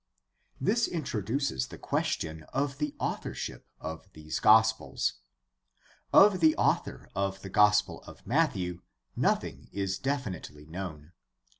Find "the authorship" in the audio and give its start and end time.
2.79-3.67